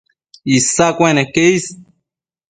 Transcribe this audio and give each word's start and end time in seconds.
Isa 0.57 0.87
cueneque 0.97 1.45
is 1.57 1.63